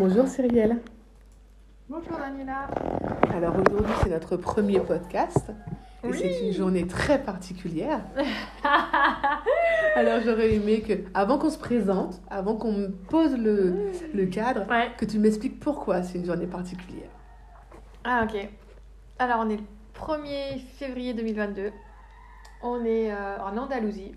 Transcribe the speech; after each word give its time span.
Bonjour 0.00 0.26
Cyrielle. 0.26 0.78
Bonjour 1.90 2.16
Daniela. 2.16 2.68
Alors 3.34 3.54
aujourd'hui 3.58 3.92
c'est 4.02 4.08
notre 4.08 4.36
premier 4.38 4.80
podcast 4.80 5.52
et 6.02 6.06
Oui. 6.08 6.18
c'est 6.18 6.46
une 6.46 6.52
journée 6.54 6.86
très 6.86 7.22
particulière. 7.22 8.00
Alors 9.96 10.20
j'aurais 10.24 10.54
aimé 10.54 10.80
que, 10.80 10.94
avant 11.12 11.36
qu'on 11.36 11.50
se 11.50 11.58
présente, 11.58 12.18
avant 12.30 12.56
qu'on 12.56 12.72
me 12.72 12.88
pose 12.88 13.36
le, 13.36 13.90
le 14.14 14.24
cadre, 14.24 14.66
Ouais. 14.70 14.90
que 14.96 15.04
tu 15.04 15.18
m'expliques 15.18 15.60
pourquoi 15.60 16.02
c'est 16.02 16.16
une 16.16 16.24
journée 16.24 16.46
particulière. 16.46 17.10
Ah 18.04 18.24
ok. 18.24 18.48
Alors 19.18 19.40
on 19.44 19.50
est 19.50 19.58
le 19.58 19.64
1er 19.94 20.58
février 20.78 21.12
2022. 21.12 21.72
On 22.62 22.82
est 22.86 23.12
euh, 23.12 23.36
en 23.42 23.54
Andalousie. 23.58 24.12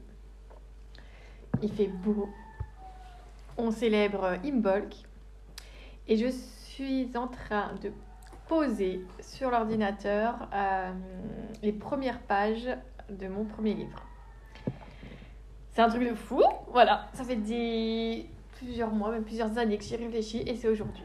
Il 1.61 1.70
fait 1.73 1.88
beau. 1.88 2.29
On 3.57 3.70
célèbre 3.70 4.23
euh, 4.23 4.38
Imbolc. 4.45 5.03
Et 6.07 6.17
je 6.17 6.27
suis 6.27 7.09
en 7.16 7.27
train 7.27 7.71
de 7.81 7.91
poser 8.48 9.02
sur 9.21 9.49
l'ordinateur 9.52 10.48
euh, 10.53 10.91
les 11.62 11.71
premières 11.71 12.20
pages 12.20 12.67
de 13.09 13.27
mon 13.27 13.45
premier 13.45 13.73
livre. 13.73 14.02
C'est 15.71 15.81
un 15.81 15.89
truc 15.89 16.07
de 16.07 16.13
fou. 16.13 16.41
Voilà. 16.71 17.07
Ça 17.13 17.23
fait 17.23 17.35
des... 17.38 18.29
plusieurs 18.57 18.91
mois, 18.91 19.12
même 19.12 19.23
plusieurs 19.23 19.57
années 19.57 19.77
que 19.77 19.84
j'y 19.84 19.95
réfléchis 19.95 20.43
et 20.45 20.55
c'est 20.55 20.67
aujourd'hui. 20.67 21.03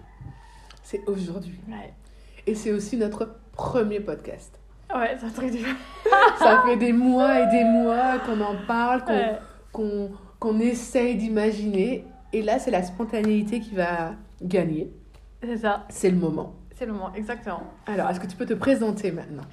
C'est 0.83 1.07
aujourd'hui. 1.09 1.59
Ouais. 1.69 1.93
Et 2.47 2.55
c'est 2.55 2.73
aussi 2.73 2.97
notre 2.97 3.37
premier 3.53 4.01
podcast. 4.01 4.59
Ouais, 4.95 5.17
c'est 5.19 5.27
un 5.27 5.31
truc 5.31 5.53
de 5.53 5.59
fou. 5.59 5.77
Ça 6.39 6.63
fait 6.67 6.77
des 6.77 6.93
mois 6.93 7.41
et 7.41 7.47
des 7.49 7.65
mois 7.65 8.19
qu'on 8.21 8.41
en 8.41 8.57
parle, 8.67 9.05
qu'on 9.73 10.11
Ouais. 10.43 10.67
essaye 10.67 11.17
d'imaginer. 11.17 12.05
Et 12.33 12.43
là 12.43 12.59
c'est 12.59 12.71
la 12.71 12.83
spontanéité 12.83 13.61
qui 13.61 13.75
va 13.75 14.13
gagner. 14.43 14.91
C'est 15.43 15.59
ça, 15.59 15.87
C'est 15.89 16.11
le 16.11 16.17
moment. 16.17 16.55
c'est 16.75 16.87
le 16.87 16.93
moment, 16.93 17.13
exactement. 17.15 17.63
Alors 17.87 18.11
est-ce 18.11 18.21
que 18.21 18.27
tu 18.27 18.37
peux 18.37 18.47
te 18.47 18.55
présenter 18.55 19.11
maintenant? 19.13 19.45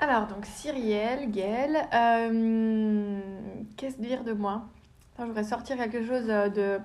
Alors, 0.00 0.26
donc, 0.26 0.44
Cyrielle, 0.44 1.30
Gaëlle, 1.30 1.78
euh, 1.94 3.20
qu'est-ce 3.76 3.96
dire 4.00 4.22
de 4.24 4.32
moi? 4.32 4.64
Je 5.18 5.24
voudrais 5.24 5.44
sortir 5.44 5.76
quelque 5.76 6.04
chose 6.04 6.24
euh, 6.28 6.48
de, 6.48 6.78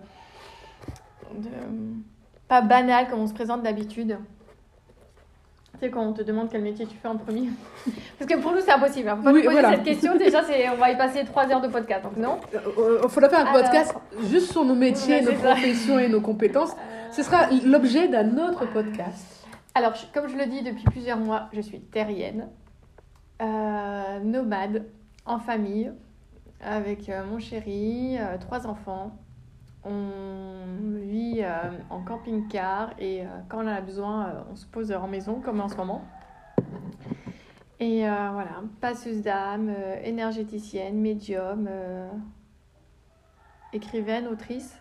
de. 1.42 1.50
pas 2.48 2.62
banal 2.62 3.10
comme 3.10 3.20
on 3.20 3.28
se 3.28 3.34
présente 3.34 3.64
d'habitude. 3.64 4.18
Tu 5.80 5.86
sais, 5.86 5.92
quand 5.92 6.06
on 6.06 6.12
te 6.14 6.22
demande 6.22 6.50
quel 6.52 6.62
métier 6.62 6.86
tu 6.86 6.98
fais 6.98 7.08
en 7.08 7.16
premier. 7.16 7.50
Parce 8.20 8.30
que 8.30 8.38
pour 8.42 8.52
nous, 8.52 8.60
c'est 8.60 8.72
impossible. 8.72 9.10
Il 9.14 9.18
faut 9.18 9.24
pas 9.24 9.32
Oui, 9.32 9.40
nous 9.40 9.46
poser 9.46 9.62
voilà. 9.62 9.72
cette 9.76 9.84
question. 9.84 10.16
Déjà, 10.18 10.42
on 10.74 10.78
va 10.78 10.92
y 10.92 10.98
passer 10.98 11.24
trois 11.24 11.50
heures 11.50 11.62
de 11.62 11.70
podcast. 11.70 12.04
Donc, 12.04 12.18
non. 12.18 12.38
Il 13.04 13.10
faudra 13.10 13.30
faire 13.30 13.40
un 13.40 13.50
Alors- 13.52 13.64
podcast 13.64 13.96
juste 14.30 14.52
sur 14.52 14.66
nos 14.66 14.76
métiers, 14.76 15.22
nos 15.22 15.32
ça. 15.32 15.38
professions 15.38 15.98
et 15.98 16.10
nos 16.10 16.20
compétences. 16.20 16.76
Ce 17.12 17.24
sera 17.24 17.48
l'objet 17.66 18.08
d'un 18.10 18.38
autre 18.38 18.66
podcast. 18.72 19.48
Alors, 19.74 19.94
comme 20.14 20.28
je 20.28 20.36
le 20.36 20.48
dis 20.48 20.62
depuis 20.64 20.84
plusieurs 20.84 21.18
mois, 21.18 21.48
je 21.54 21.62
suis 21.62 21.80
terrienne, 21.80 22.50
euh, 23.42 24.20
nomade, 24.24 24.86
en 25.26 25.40
famille, 25.40 25.92
avec 26.62 27.08
euh, 27.08 27.24
mon 27.26 27.40
chéri, 27.40 28.18
euh, 28.20 28.38
trois 28.38 28.68
enfants. 28.68 29.12
On 29.86 30.98
vit 30.98 31.42
euh, 31.42 31.72
en 31.90 32.02
camping-car 32.02 32.92
et 33.00 33.22
euh, 33.22 33.26
quand 33.48 33.60
on 33.60 33.62
en 33.62 33.68
a 33.68 33.82
besoin, 33.82 34.28
euh, 34.28 34.42
on 34.52 34.56
se 34.56 34.66
pose 34.66 34.92
en 34.92 35.08
maison, 35.08 35.40
comme 35.40 35.62
en 35.62 35.70
ce 35.70 35.78
moment. 35.78 36.06
Et 37.82 38.02
voilà, 38.02 38.62
passeuse 38.82 39.22
d'âme, 39.22 39.74
énergéticienne, 40.04 41.00
médium, 41.00 41.70
écrivaine, 43.72 44.28
autrice. 44.28 44.78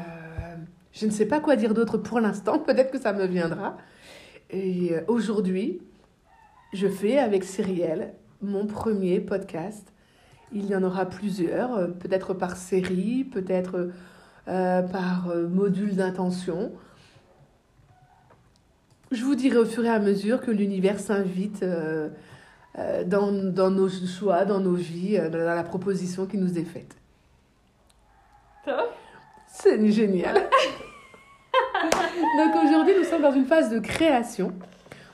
je 0.92 1.06
ne 1.06 1.10
sais 1.10 1.26
pas 1.26 1.40
quoi 1.40 1.56
dire 1.56 1.72
d'autre 1.72 1.96
pour 1.96 2.20
l'instant, 2.20 2.58
peut-être 2.66 2.90
que 2.90 2.98
ça 2.98 3.12
me 3.12 3.26
viendra. 3.26 3.76
Et 4.50 4.92
aujourd'hui, 5.06 5.80
je 6.74 6.88
fais 6.88 7.18
avec 7.18 7.44
Cyrielle 7.44 8.12
mon 8.42 8.66
premier 8.66 9.20
podcast. 9.20 9.92
Il 10.52 10.66
y 10.66 10.76
en 10.76 10.82
aura 10.82 11.06
plusieurs, 11.06 11.94
peut-être 11.94 12.34
par 12.34 12.56
série, 12.56 13.24
peut-être 13.24 13.90
par 14.46 15.30
euh, 15.30 15.48
module 15.48 15.94
d'intention. 15.94 16.72
Je 19.12 19.24
vous 19.24 19.34
dirai 19.34 19.58
au 19.58 19.66
fur 19.66 19.84
et 19.84 19.90
à 19.90 19.98
mesure 19.98 20.40
que 20.40 20.50
l'univers 20.50 20.98
s'invite 20.98 21.62
euh, 21.62 22.08
euh, 22.78 23.04
dans, 23.04 23.30
dans 23.30 23.70
nos 23.70 23.88
choix, 23.88 24.46
dans 24.46 24.60
nos 24.60 24.74
vies, 24.74 25.18
euh, 25.18 25.28
dans 25.28 25.38
la 25.38 25.62
proposition 25.62 26.24
qui 26.24 26.38
nous 26.38 26.58
est 26.58 26.64
faite. 26.64 26.96
Top. 28.64 28.94
C'est 29.52 29.90
génial. 29.90 30.34
Donc 32.38 32.64
aujourd'hui, 32.64 32.94
nous 32.98 33.04
sommes 33.04 33.20
dans 33.20 33.32
une 33.32 33.44
phase 33.44 33.68
de 33.68 33.78
création, 33.78 34.54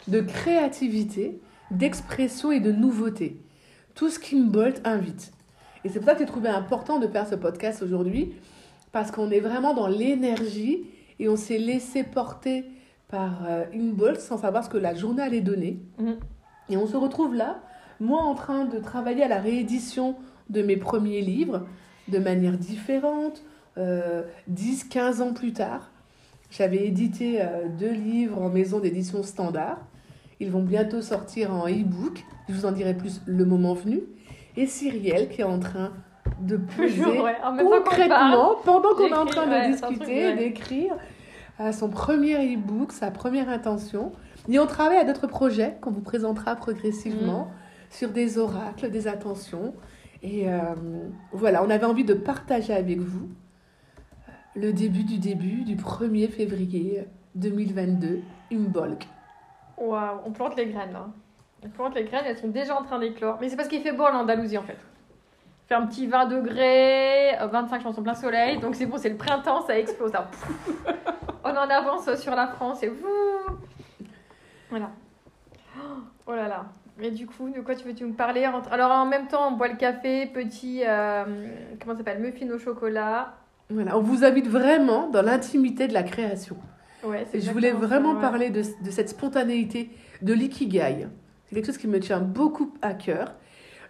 de 0.06 0.21
créativité, 0.21 1.41
d'expression 1.72 2.53
et 2.53 2.60
de 2.60 2.71
nouveauté. 2.71 3.41
Tout 3.97 4.10
ce 4.10 4.21
qui 4.21 4.37
me 4.37 4.49
bolte 4.49 4.81
invite. 4.84 5.33
Et 5.84 5.89
c'est 5.89 5.99
pour 5.99 6.06
ça 6.06 6.15
que 6.15 6.21
j'ai 6.21 6.27
trouvé 6.27 6.49
important 6.49 7.00
de 7.00 7.09
faire 7.09 7.27
ce 7.27 7.34
podcast 7.34 7.83
aujourd'hui, 7.83 8.33
parce 8.93 9.10
qu'on 9.10 9.31
est 9.31 9.41
vraiment 9.41 9.75
dans 9.75 9.87
l'énergie 9.87 10.84
et 11.19 11.28
on 11.28 11.37
s'est 11.37 11.59
laissé 11.59 12.04
porter 12.04 12.65
par 13.09 13.47
euh, 13.47 13.65
une 13.72 13.93
bolt 13.93 14.21
sans 14.21 14.38
savoir 14.38 14.65
ce 14.65 14.69
que 14.69 14.78
la 14.78 14.94
journée 14.94 15.22
allait 15.22 15.41
donner. 15.41 15.81
Mhm. 15.99 16.16
Et 16.71 16.76
on 16.76 16.87
se 16.87 16.97
retrouve 16.97 17.34
là, 17.34 17.60
moi 18.00 18.22
en 18.22 18.34
train 18.34 18.65
de 18.65 18.78
travailler 18.78 19.25
à 19.25 19.28
la 19.28 19.41
réédition 19.41 20.16
de 20.50 20.62
mes 20.62 20.77
premiers 20.77 21.21
livres 21.21 21.66
de 22.09 22.19
manière 22.19 22.56
différente, 22.56 23.43
euh, 23.77 24.22
10-15 24.50 25.22
ans 25.22 25.32
plus 25.32 25.53
tard. 25.53 25.91
J'avais 26.50 26.87
édité 26.87 27.43
euh, 27.43 27.69
deux 27.69 27.93
livres 27.93 28.41
en 28.41 28.48
maison 28.48 28.81
d'édition 28.81 29.22
standard. 29.22 29.78
Ils 30.41 30.50
vont 30.50 30.62
bientôt 30.62 31.03
sortir 31.03 31.53
en 31.53 31.69
e-book. 31.69 32.25
Je 32.48 32.54
vous 32.54 32.65
en 32.65 32.72
dirai 32.72 32.94
plus 32.94 33.21
le 33.27 33.44
moment 33.44 33.75
venu. 33.75 34.03
Et 34.56 34.66
Cyrielle 34.66 35.28
qui 35.28 35.43
est 35.43 35.44
en 35.44 35.59
train 35.59 35.93
de 36.41 36.56
poser 36.77 36.94
Toujours, 36.97 37.25
ouais. 37.25 37.37
En 37.43 37.53
même 37.53 37.66
concrètement, 37.66 38.56
pendant 38.65 38.94
qu'on 38.94 39.09
est 39.09 39.15
en 39.15 39.27
train 39.27 39.47
de 39.47 39.50
ouais, 39.53 39.71
discuter, 39.71 40.34
d'écrire 40.36 40.95
à 41.59 41.72
son 41.72 41.89
premier 41.89 42.54
e-book, 42.54 42.92
sa 42.92 43.10
première 43.10 43.48
intention. 43.48 44.13
Et 44.48 44.59
on 44.59 44.66
travaille 44.66 44.98
à 44.98 45.04
d'autres 45.04 45.27
projets 45.27 45.77
qu'on 45.80 45.91
vous 45.91 46.01
présentera 46.01 46.57
progressivement 46.57 47.48
Mm. 47.48 47.53
sur 47.91 48.10
des 48.10 48.39
oracles, 48.39 48.91
des 48.91 49.09
intentions. 49.09 49.75
Et 50.22 50.48
euh, 50.48 50.60
voilà, 51.33 51.63
on 51.63 51.71
avait 51.71 51.86
envie 51.86 52.04
de 52.04 52.15
partager 52.15 52.72
avec 52.72 52.98
vous 52.98 53.28
euh, 54.28 54.33
le 54.57 54.72
début 54.72 55.04
du 55.04 55.19
début 55.19 55.63
du 55.63 55.77
1er 55.77 56.28
février 56.28 57.04
2022, 57.34 58.21
Imbolc. 58.53 59.07
Waouh, 59.77 60.19
on 60.27 60.33
plante 60.33 60.57
les 60.57 60.66
graines 60.66 60.92
là. 60.92 61.09
On 61.65 61.69
plante 61.69 61.95
les 61.95 62.04
graines, 62.04 62.25
elles 62.27 62.39
sont 62.39 62.48
déjà 62.48 62.78
en 62.78 62.84
train 62.84 62.98
d'éclore. 62.98 63.39
Mais 63.41 63.48
c'est 63.48 63.57
parce 63.57 63.69
qu'il 63.69 63.80
fait 63.83 63.92
beau 63.92 64.04
en 64.04 64.15
Andalousie 64.15 64.59
en 64.59 64.63
fait. 64.63 64.78
Fait 65.68 65.74
un 65.74 65.86
petit 65.86 66.06
20 66.06 66.26
degrés, 66.26 67.38
euh, 67.38 67.47
25 67.47 67.82
chances 67.82 67.98
en 67.98 68.03
plein 68.03 68.15
soleil. 68.15 68.59
Donc 68.59 68.74
c'est 68.74 68.86
bon, 68.86 68.97
c'est 68.97 69.10
le 69.10 69.16
printemps, 69.16 69.60
ça 69.66 69.78
explose. 69.78 70.12
là. 70.12 70.26
on 71.44 71.50
en 71.50 71.68
avance 71.68 72.15
sur 72.16 72.34
la 72.34 72.47
France 72.47 72.82
et 72.82 72.88
vous. 72.88 73.56
Voilà. 74.70 74.91
Oh 76.26 76.32
là 76.32 76.48
là. 76.48 76.65
Mais 76.98 77.10
du 77.10 77.26
coup, 77.26 77.48
de 77.50 77.60
quoi 77.60 77.74
tu 77.74 77.86
veux-tu 77.86 78.04
nous 78.04 78.15
parler 78.15 78.44
Alors 78.44 78.91
en 78.92 79.06
même 79.06 79.28
temps, 79.28 79.48
on 79.53 79.56
boit 79.56 79.68
le 79.68 79.76
café, 79.76 80.26
petit, 80.26 80.82
euh, 80.86 81.24
comment 81.80 81.92
ça 81.92 81.98
s'appelle, 81.98 82.20
muffin 82.20 82.50
au 82.50 82.59
chocolat. 82.59 83.34
Voilà, 83.70 83.97
on 83.97 84.00
vous 84.00 84.24
invite 84.24 84.48
vraiment 84.48 85.09
dans 85.09 85.22
l'intimité 85.22 85.86
de 85.86 85.92
la 85.94 86.03
création. 86.03 86.56
Ouais, 87.04 87.26
Et 87.32 87.41
je 87.41 87.50
voulais 87.53 87.70
ça, 87.72 87.76
vraiment 87.76 88.15
ouais. 88.15 88.20
parler 88.20 88.50
de, 88.50 88.62
de 88.62 88.91
cette 88.91 89.10
spontanéité, 89.10 89.91
de 90.22 90.32
l'ikigai. 90.32 91.06
C'est 91.47 91.54
quelque 91.54 91.66
chose 91.66 91.78
qui 91.78 91.86
me 91.86 92.00
tient 92.00 92.20
beaucoup 92.20 92.74
à 92.82 92.94
cœur. 92.94 93.34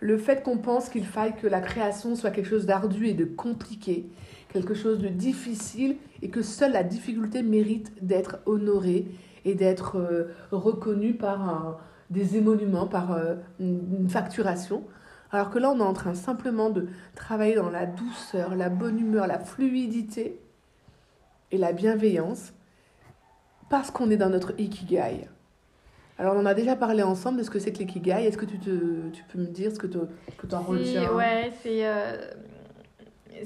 Le 0.01 0.17
fait 0.17 0.43
qu'on 0.43 0.59
pense 0.59 0.89
qu'il 0.89 1.05
faille 1.05 1.35
que 1.37 1.47
la 1.47 1.61
création 1.61 2.15
soit 2.15 2.31
quelque 2.31 2.49
chose 2.49 2.67
d'ardu 2.67 3.07
et 3.07 3.15
de 3.15 3.25
compliqué, 3.25 4.09
quelque 4.53 4.75
chose 4.75 4.99
de 4.99 5.09
difficile, 5.09 5.97
et 6.23 6.31
que 6.31 6.43
seule 6.43 6.73
la 6.73 6.85
difficulté 6.85 7.43
mérite 7.43 7.93
d'être 8.05 8.39
honorée 8.47 9.07
et 9.45 9.55
d'être 9.55 9.97
euh, 9.97 10.35
reconnue 10.53 11.15
par 11.15 11.81
des 12.11 12.37
émoluments, 12.37 12.87
par 12.87 13.13
euh, 13.13 13.37
une 13.61 14.09
facturation. 14.09 14.85
Alors 15.31 15.51
que 15.51 15.59
là, 15.59 15.71
on 15.71 15.79
est 15.79 15.83
en 15.83 15.93
train 15.93 16.15
simplement 16.15 16.71
de 16.71 16.89
travailler 17.15 17.55
dans 17.55 17.71
la 17.71 17.87
douceur, 17.87 18.55
la 18.55 18.71
bonne 18.71 18.99
humeur, 18.99 19.27
la 19.27 19.39
fluidité 19.39 20.41
et 21.51 21.59
la 21.59 21.73
bienveillance, 21.73 22.53
parce 23.69 23.91
qu'on 23.91 24.11
est 24.11 24.17
dans 24.17 24.31
notre 24.31 24.59
ikigai. 24.59 25.29
Alors, 26.19 26.35
on 26.35 26.41
en 26.41 26.47
a 26.47 26.55
déjà 26.55 26.75
parlé 26.75 27.05
ensemble 27.05 27.39
de 27.39 27.45
ce 27.45 27.51
que 27.51 27.61
c'est 27.61 27.73
que 27.73 27.79
l'ikigai. 27.79 28.25
Est-ce 28.25 28.37
que 28.37 28.45
tu, 28.45 28.59
te, 28.59 29.09
tu 29.11 29.23
peux 29.25 29.39
me 29.39 29.47
dire 29.47 29.71
ce 29.71 29.79
que 29.79 29.87
tu 29.87 29.99
en 30.53 30.61
retiens? 30.63 31.13
Ouais, 31.13 31.53
c'est 31.63 31.87
euh, 31.87 32.17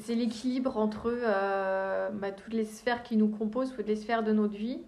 c'est 0.00 0.14
l'équilibre 0.14 0.78
entre 0.78 1.12
euh, 1.12 2.08
bah, 2.10 2.30
toutes 2.32 2.54
les 2.54 2.64
sphères 2.64 3.02
qui 3.02 3.18
nous 3.18 3.28
composent, 3.28 3.74
toutes 3.74 3.86
les 3.86 3.96
sphères 3.96 4.22
de 4.22 4.32
notre 4.32 4.54
vie. 4.54 4.80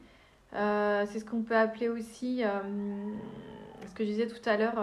Euh, 0.55 1.05
c'est 1.11 1.19
ce 1.19 1.27
qu'on 1.27 1.43
peut 1.43 1.57
appeler 1.57 1.91
aussi, 1.91 2.43
ce 3.87 3.95
que 3.95 4.03
je 4.03 4.09
disais 4.09 4.29
tout 4.29 4.49
à 4.49 4.57
l'heure, 4.57 4.83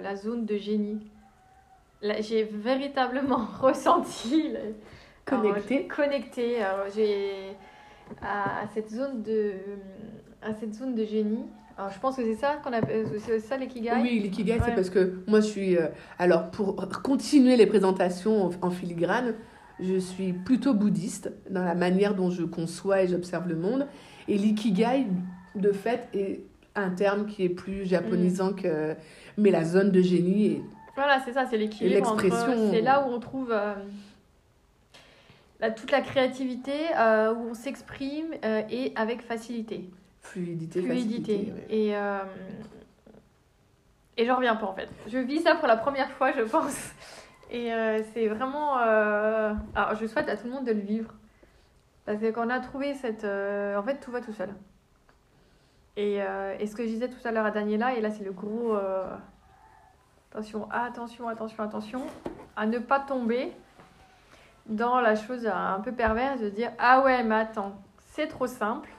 la 0.00 0.14
zone 0.14 0.44
de 0.46 0.56
génie. 0.56 1.00
J'ai 2.20 2.44
véritablement 2.44 3.48
ressenti. 3.60 4.54
Connecté. 5.24 5.88
connecté. 5.88 6.62
À, 8.22 8.66
cette 8.72 8.90
zone 8.90 9.22
de 9.22 9.54
à 10.40 10.54
cette 10.54 10.72
zone 10.72 10.94
de 10.94 11.04
génie 11.04 11.44
alors, 11.78 11.92
je 11.92 12.00
pense 12.00 12.16
que 12.16 12.24
c'est 12.24 12.34
ça 12.34 12.56
qu'on 12.56 12.72
appelle, 12.72 13.06
c'est 13.20 13.38
ça 13.38 13.56
l'ikigai. 13.56 13.92
Oui, 14.02 14.18
l'ikigai, 14.18 14.58
c'est 14.64 14.74
parce 14.74 14.90
que 14.90 15.22
moi, 15.28 15.40
je 15.40 15.46
suis. 15.46 15.76
Euh, 15.76 15.86
alors, 16.18 16.50
pour 16.50 16.74
continuer 17.04 17.56
les 17.56 17.66
présentations 17.66 18.50
en, 18.60 18.70
filigrane, 18.70 19.34
je 19.78 19.96
suis 19.96 20.32
plutôt 20.32 20.74
bouddhiste 20.74 21.30
dans 21.48 21.62
la 21.62 21.76
manière 21.76 22.16
dont 22.16 22.30
je 22.30 22.42
conçois 22.42 23.02
et 23.02 23.06
j'observe 23.06 23.48
le 23.48 23.54
monde. 23.54 23.86
Et 24.26 24.36
l'ikigai, 24.36 25.06
de 25.54 25.70
fait, 25.70 26.08
est 26.14 26.40
un 26.74 26.90
terme 26.90 27.26
qui 27.26 27.44
est 27.44 27.48
plus 27.48 27.86
japonisant 27.86 28.50
mm. 28.50 28.56
que. 28.56 28.96
Mais 29.36 29.52
la 29.52 29.64
zone 29.64 29.92
de 29.92 30.02
génie 30.02 30.46
est. 30.46 30.62
Voilà, 30.96 31.20
c'est 31.24 31.32
ça, 31.32 31.46
c'est 31.48 31.58
l'équilibre. 31.58 31.94
L'expression. 31.94 32.72
C'est 32.72 32.82
là 32.82 33.06
où 33.06 33.12
on 33.12 33.20
trouve. 33.20 33.52
Euh, 33.52 33.74
toute 35.76 35.92
la 35.92 36.00
créativité, 36.00 36.72
euh, 36.98 37.34
où 37.34 37.50
on 37.50 37.54
s'exprime 37.54 38.34
et 38.68 38.92
avec 38.96 39.22
facilité. 39.22 39.88
Fluidité, 40.28 40.82
Fluidité. 40.82 41.54
Et, 41.70 41.96
euh, 41.96 42.18
et 44.16 44.26
j'en 44.26 44.36
reviens 44.36 44.56
pas 44.56 44.66
en 44.66 44.74
fait. 44.74 44.88
Je 45.06 45.18
vis 45.18 45.40
ça 45.40 45.54
pour 45.54 45.66
la 45.66 45.76
première 45.76 46.10
fois, 46.12 46.32
je 46.32 46.42
pense. 46.42 46.92
Et 47.50 47.72
euh, 47.72 48.02
c'est 48.12 48.28
vraiment. 48.28 48.78
Euh, 48.78 49.54
alors, 49.74 49.94
je 49.94 50.06
souhaite 50.06 50.28
à 50.28 50.36
tout 50.36 50.46
le 50.46 50.52
monde 50.52 50.66
de 50.66 50.72
le 50.72 50.80
vivre. 50.80 51.14
Parce 52.04 52.20
que 52.20 52.30
quand 52.30 52.46
on 52.46 52.50
a 52.50 52.60
trouvé 52.60 52.94
cette. 52.94 53.24
En 53.24 53.82
fait, 53.82 54.00
tout 54.00 54.10
va 54.10 54.20
tout 54.20 54.32
seul. 54.32 54.50
Et, 55.96 56.18
et 56.60 56.66
ce 56.66 56.76
que 56.76 56.84
je 56.84 56.88
disais 56.88 57.08
tout 57.08 57.26
à 57.26 57.32
l'heure 57.32 57.44
à 57.44 57.50
Daniela, 57.50 57.94
et 57.94 58.00
là, 58.00 58.10
c'est 58.10 58.24
le 58.24 58.32
gros. 58.32 58.76
Attention, 60.30 60.68
attention, 60.70 61.28
attention, 61.28 61.62
attention. 61.64 62.02
À 62.54 62.66
ne 62.66 62.78
pas 62.78 63.00
tomber 63.00 63.52
dans 64.66 65.00
la 65.00 65.16
chose 65.16 65.46
un 65.46 65.80
peu 65.80 65.92
perverse 65.92 66.40
de 66.40 66.50
dire 66.50 66.70
Ah 66.78 67.02
ouais, 67.02 67.24
mais 67.24 67.34
attends, 67.34 67.74
c'est 68.12 68.28
trop 68.28 68.46
simple 68.46 68.90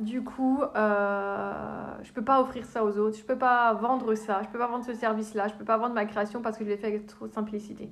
du 0.00 0.22
coup, 0.22 0.60
euh, 0.62 1.94
je 2.02 2.12
peux 2.12 2.24
pas 2.24 2.40
offrir 2.40 2.64
ça 2.66 2.84
aux 2.84 2.98
autres, 2.98 3.16
je 3.16 3.24
peux 3.24 3.38
pas 3.38 3.72
vendre 3.74 4.14
ça, 4.14 4.42
je 4.42 4.48
peux 4.48 4.58
pas 4.58 4.66
vendre 4.66 4.84
ce 4.84 4.94
service-là, 4.94 5.48
je 5.48 5.54
peux 5.54 5.64
pas 5.64 5.78
vendre 5.78 5.94
ma 5.94 6.04
création 6.04 6.42
parce 6.42 6.58
que 6.58 6.64
je 6.64 6.70
l'ai 6.70 6.76
fait 6.76 6.88
avec 6.88 7.06
trop 7.06 7.26
de 7.26 7.32
simplicité. 7.32 7.90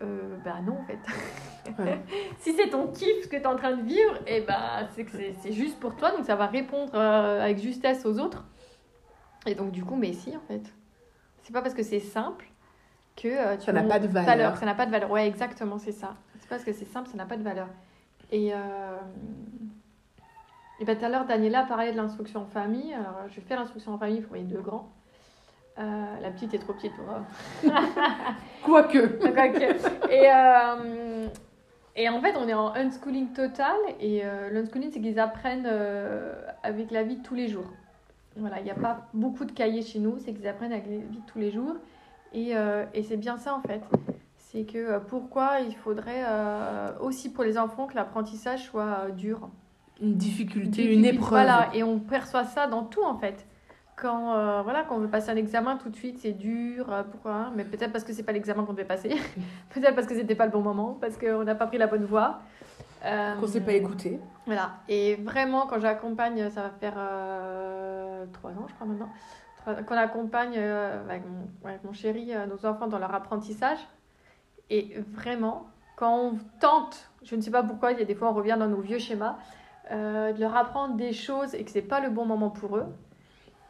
Euh, 0.00 0.36
bah 0.44 0.60
non 0.64 0.78
en 0.78 0.84
fait. 0.84 0.98
si 2.38 2.52
c'est 2.52 2.70
ton 2.70 2.86
kiff 2.86 3.24
ce 3.24 3.28
que 3.28 3.36
tu 3.36 3.42
es 3.42 3.46
en 3.46 3.56
train 3.56 3.74
de 3.76 3.82
vivre, 3.82 4.14
et 4.26 4.36
eh 4.36 4.40
ben 4.42 4.88
c'est 4.94 5.04
que 5.04 5.10
c'est 5.40 5.52
juste 5.52 5.80
pour 5.80 5.96
toi, 5.96 6.12
donc 6.12 6.24
ça 6.24 6.36
va 6.36 6.46
répondre 6.46 6.92
euh, 6.94 7.42
avec 7.42 7.58
justesse 7.58 8.06
aux 8.06 8.20
autres. 8.20 8.44
Et 9.46 9.54
donc 9.54 9.72
du 9.72 9.84
coup, 9.84 9.96
mais 9.96 10.12
si 10.12 10.36
en 10.36 10.40
fait. 10.40 10.62
C'est 11.42 11.52
pas 11.52 11.62
parce 11.62 11.74
que 11.74 11.82
c'est 11.82 12.00
simple 12.00 12.46
que 13.16 13.28
euh, 13.28 13.56
tu 13.56 13.64
ça 13.64 13.72
n'a 13.72 13.82
pas 13.82 13.98
de 13.98 14.06
valeur. 14.06 14.56
Ça 14.58 14.66
n'a 14.66 14.74
pas 14.74 14.84
de 14.86 14.90
valeur. 14.90 15.10
Ouais, 15.10 15.26
exactement, 15.26 15.78
c'est 15.78 15.92
ça. 15.92 16.14
C'est 16.38 16.48
parce 16.48 16.62
que 16.62 16.72
c'est 16.72 16.84
simple, 16.84 17.08
ça 17.08 17.16
n'a 17.16 17.24
pas 17.24 17.38
de 17.38 17.42
valeur. 17.42 17.68
Et 18.30 18.52
et 20.80 20.84
bien 20.84 20.94
tout 20.94 21.04
à 21.04 21.08
l'heure, 21.08 21.26
Daniela 21.26 21.64
parlait 21.64 21.92
de 21.92 21.96
l'instruction 21.96 22.42
en 22.42 22.46
famille. 22.46 22.92
Alors, 22.94 23.22
je 23.28 23.40
fais 23.40 23.56
l'instruction 23.56 23.94
en 23.94 23.98
famille 23.98 24.20
pour 24.20 24.34
mes 24.34 24.42
deux 24.42 24.60
grands. 24.60 24.92
Euh, 25.78 26.20
la 26.22 26.30
petite 26.30 26.54
est 26.54 26.58
trop 26.58 26.72
petite 26.72 26.92
pour. 26.96 27.04
Quoique. 28.64 29.06
Quoique. 29.18 30.10
Et, 30.10 30.30
euh, 30.30 31.26
et 31.96 32.08
en 32.08 32.20
fait, 32.20 32.34
on 32.36 32.48
est 32.48 32.54
en 32.54 32.74
unschooling 32.74 33.32
total. 33.32 33.76
Et 34.00 34.22
euh, 34.24 34.50
l'unschooling, 34.50 34.90
c'est 34.92 35.00
qu'ils 35.00 35.20
apprennent 35.20 35.66
euh, 35.66 36.34
avec 36.62 36.90
la 36.90 37.02
vie 37.02 37.16
de 37.16 37.22
tous 37.22 37.34
les 37.34 37.48
jours. 37.48 37.66
Voilà, 38.36 38.58
il 38.60 38.64
n'y 38.64 38.70
a 38.70 38.76
pas 38.76 39.08
beaucoup 39.14 39.44
de 39.44 39.52
cahiers 39.52 39.82
chez 39.82 39.98
nous, 39.98 40.18
c'est 40.18 40.32
qu'ils 40.32 40.46
apprennent 40.46 40.72
avec 40.72 40.86
la 40.86 40.98
vie 40.98 41.18
de 41.18 41.26
tous 41.26 41.38
les 41.38 41.50
jours. 41.50 41.74
Et, 42.32 42.52
et 42.94 43.02
c'est 43.02 43.16
bien 43.16 43.36
ça, 43.36 43.54
en 43.54 43.62
fait. 43.62 43.82
C'est 44.36 44.62
que 44.62 44.98
pourquoi 44.98 45.58
il 45.60 45.74
faudrait 45.74 46.22
aussi 47.00 47.32
pour 47.32 47.42
les 47.42 47.58
enfants 47.58 47.86
que 47.88 47.96
l'apprentissage 47.96 48.64
soit 48.64 49.10
dur 49.10 49.48
une 50.00 50.14
difficulté, 50.14 50.92
une 50.92 51.04
épreuve. 51.04 51.30
Voilà, 51.30 51.68
et 51.74 51.82
on 51.82 51.98
perçoit 51.98 52.44
ça 52.44 52.66
dans 52.66 52.84
tout 52.84 53.04
en 53.04 53.16
fait. 53.16 53.46
Quand, 53.96 54.36
euh, 54.36 54.62
voilà, 54.62 54.84
quand 54.84 54.94
on 54.94 55.00
veut 55.00 55.08
passer 55.08 55.30
un 55.30 55.36
examen, 55.36 55.76
tout 55.76 55.88
de 55.88 55.96
suite 55.96 56.18
c'est 56.20 56.32
dur. 56.32 56.92
Euh, 56.92 57.02
pourquoi 57.02 57.50
Mais 57.56 57.64
peut-être 57.64 57.90
parce 57.90 58.04
que 58.04 58.12
c'est 58.12 58.22
pas 58.22 58.32
l'examen 58.32 58.64
qu'on 58.64 58.72
devait 58.72 58.84
passer. 58.84 59.08
peut-être 59.74 59.94
parce 59.94 60.06
que 60.06 60.14
c'était 60.14 60.36
pas 60.36 60.46
le 60.46 60.52
bon 60.52 60.62
moment, 60.62 60.96
parce 61.00 61.16
qu'on 61.16 61.42
n'a 61.42 61.56
pas 61.56 61.66
pris 61.66 61.78
la 61.78 61.88
bonne 61.88 62.04
voie. 62.04 62.38
Euh, 63.04 63.34
qu'on 63.34 63.46
s'est 63.46 63.60
pas 63.60 63.72
écouté. 63.72 64.20
Voilà. 64.46 64.76
Et 64.88 65.16
vraiment, 65.16 65.66
quand 65.66 65.80
j'accompagne, 65.80 66.48
ça 66.50 66.62
va 66.62 66.70
faire 66.70 66.94
trois 68.32 68.50
ans, 68.50 68.66
je 68.68 68.74
crois 68.74 68.86
maintenant, 68.86 69.10
qu'on 69.84 69.96
accompagne 69.96 70.58
avec 70.58 71.22
mon, 71.26 71.68
avec, 71.68 71.84
mon, 71.84 71.92
chéri 71.92 72.32
nos 72.48 72.66
enfants 72.66 72.86
dans 72.86 72.98
leur 72.98 73.14
apprentissage. 73.14 73.78
Et 74.70 74.94
vraiment, 75.12 75.66
quand 75.96 76.16
on 76.16 76.38
tente, 76.60 77.10
je 77.22 77.34
ne 77.34 77.40
sais 77.40 77.50
pas 77.50 77.62
pourquoi, 77.62 77.92
il 77.92 77.98
y 77.98 78.02
a 78.02 78.04
des 78.04 78.14
fois 78.14 78.30
on 78.30 78.34
revient 78.34 78.56
dans 78.58 78.68
nos 78.68 78.80
vieux 78.80 78.98
schémas, 78.98 79.36
euh, 79.90 80.32
de 80.32 80.40
leur 80.40 80.56
apprendre 80.56 80.96
des 80.96 81.12
choses 81.12 81.54
et 81.54 81.64
que 81.64 81.70
c'est 81.70 81.82
pas 81.82 82.00
le 82.00 82.10
bon 82.10 82.26
moment 82.26 82.50
pour 82.50 82.76
eux, 82.76 82.86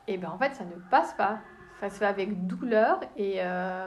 et 0.07 0.17
ben 0.19 0.31
en 0.31 0.39
fait 0.39 0.55
ça 0.55 0.65
ne 0.65 0.81
passe 0.91 1.13
pas. 1.15 1.39
Ça 1.81 1.91
se 1.91 1.99
fait 1.99 2.07
avec 2.07 2.49
douleur 2.49 2.99
et, 3.17 3.37
euh, 3.39 3.87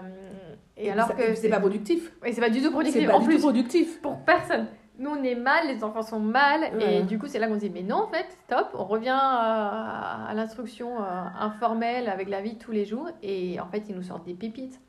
et, 0.78 0.90
alors 0.92 1.14
que 1.14 1.36
c'est 1.36 1.50
pas 1.50 1.60
productif. 1.60 2.14
Oui, 2.24 2.32
c'est 2.32 2.40
pas 2.40 2.50
du 2.50 2.62
tout 2.62 2.72
productif. 2.72 3.06
Pas 3.06 3.16
en 3.16 3.20
du 3.20 3.26
plus, 3.26 3.36
tout 3.36 3.42
productif 3.42 4.02
pour 4.02 4.20
personne. 4.20 4.68
Nous 4.98 5.10
on 5.10 5.22
est 5.24 5.36
mal, 5.36 5.68
les 5.68 5.84
enfants 5.84 6.02
sont 6.02 6.20
mal 6.20 6.72
et 6.80 7.02
du 7.04 7.20
coup 7.20 7.28
c'est 7.28 7.40
là 7.40 7.48
qu'on 7.48 7.56
se 7.56 7.60
dit 7.66 7.70
mais 7.70 7.82
non 7.82 8.04
en 8.04 8.08
fait 8.08 8.28
stop, 8.46 8.70
on 8.76 8.86
revient 8.86 9.18
à, 9.20 10.32
l'instruction 10.36 11.02
euh, 11.02 11.24
informelle 11.40 12.08
avec 12.08 12.30
la 12.30 12.42
vie 12.42 12.54
de 12.54 12.60
tous 12.60 12.72
les 12.72 12.86
jours 12.86 13.10
et 13.22 13.60
en 13.60 13.68
fait 13.68 13.84
ils 13.90 13.96
nous 13.96 14.04
sortent 14.04 14.26
des 14.26 14.36
pépites. 14.36 14.80